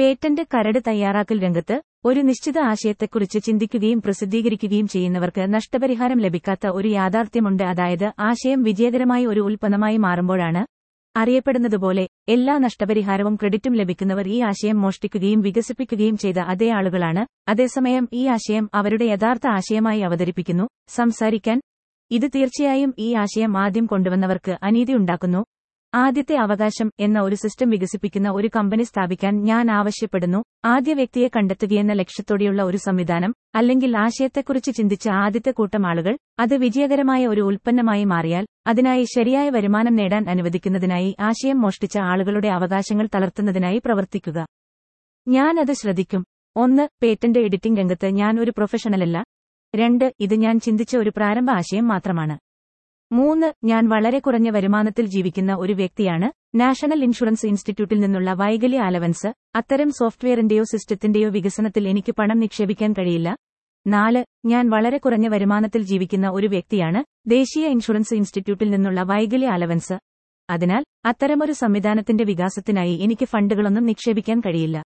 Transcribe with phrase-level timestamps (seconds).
[0.00, 7.62] Patent കരട് തയ്യാറാക്കൽ രംഗത്ത് ഒരു നിശ്ചിത ആശയത്തെക്കുറിച്ച് ചിന്തിക്കുകയും പ്രസിദ്ധീകരിക്കുകയും ചെയ്യുന്നവർക്ക് നഷ്ടപരിഹാരം ലഭിക്കാത്ത ഒരു യാഥാർത്ഥ്യമുണ്ട്.
[7.62, 10.62] അതായത് ആശയം വിജയകരമായി ഒരു ഉൽപ്പന്നമായി മാറുമ്പോഴാണ്
[11.16, 17.24] അറിയപ്പെടുന്നതുപോലെ എല്ലാ നഷ്ടപരിഹാരവും ക്രെഡിറ്റും ലഭിക്കുന്നവർ ഈ ആശയം മോഷ്ടിക്കുകയും വികസിപ്പിക്കുകയും ചെയ്ത അതേ ആളുകളാണ്.
[17.48, 20.68] അതേസമയം ഈ ആശയം അവരുടെ യഥാർത്ഥ ആശയമായി അവതരിപ്പിക്കുന്നു.
[20.88, 21.60] സംസാരിക്കാൻ
[22.10, 25.44] ഇത് തീർച്ചയായും ഈ ആശയം ആദ്യം കൊണ്ടുവന്നവർക്ക് അനീതി ഉണ്ടാക്കുന്നു.
[25.94, 30.42] ആദ്യത്തെ അവകാശം എന്ന ഒരു സിസ്റ്റം വികസിപ്പിക്കുന്ന ഒരു കമ്പനി സ്ഥാപിക്കാൻ ഞാൻ ആവശ്യപ്പെടുന്നു.
[30.64, 37.40] ആദ്യ വ്യക്തിയെ കണ്ടെത്തുകയെന്ന ലക്ഷ്യത്തോടെയുള്ള ഒരു സംവിധാനം അല്ലെങ്കിൽ ആശയത്തെക്കുറിച്ച് ചിന്തിച്ച ആദ്യത്തെ കൂട്ടം ആളുകൾ അത് വിജയകരമായ ഒരു
[37.40, 44.46] ഉൽപ്പന്നമായി മാറിയാൽ അതിനായി ശരിയായ വരുമാനം നേടാൻ അനുവദിക്കുന്നതിനായി ആശയം മോഷ്ടിച്ച ആളുകളുടെ അവകാശങ്ങൾ തളർത്തുന്നതിനായി പ്രവർത്തിക്കുക.
[45.28, 46.24] ഞാൻ അത് ശ്രദ്ധിക്കും.
[46.56, 49.24] ഒന്ന് പേറ്റന്റ് എഡിറ്റിംഗ് രംഗത്ത് ഞാൻ ഒരു പ്രൊഫഷണലല്ല
[49.76, 52.49] രണ്ട് ഇത് ഞാൻ ചിന്തിച്ച ഒരു പ്രാരംഭ ആശയം മാത്രമാണ്.
[53.12, 56.58] മൂന്ന് ഞാൻ വളരെ കുറഞ്ഞ വരുമാനത്തിൽ ജീവിക്കുന്ന ഒരു വ്യക്തിയാണ്.
[56.58, 59.34] നാഷണൽ ഇൻഷുറൻസ് ഇൻസ്റ്റിറ്റ്യൂട്ടിൽ നിന്നുള്ള വൈകല്യ അലവൻസ്.
[59.54, 63.36] അത്തരം സോഫ്റ്റ്വെയറിന്റെയോ സിസ്റ്റത്തിന്റെയോ വികസനത്തിൽ എനിക്ക് പണം നിക്ഷേപിക്കാൻ കഴിയില്ല.
[63.86, 67.30] നാല് ഞാൻ വളരെ കുറഞ്ഞ വരുമാനത്തിൽ ജീവിക്കുന്ന ഒരു വ്യക്തിയാണ്.
[67.30, 69.98] ദേശീയ ഇൻഷുറൻസ് ഇൻസ്റ്റിറ്റ്യൂട്ടിൽ നിന്നുള്ള വൈകല്യ അലവൻസ്.
[70.50, 74.82] അതിനാൽ അത്തരമൊരു സംവിധാനത്തിന്റെ വികാസത്തിനായി എനിക്ക് ഫണ്ടുകളൊന്നും നിക്ഷേപിക്കാൻ കഴിയില്ല.